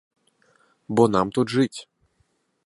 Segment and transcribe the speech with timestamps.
[0.99, 1.79] Бо нам тут жыць.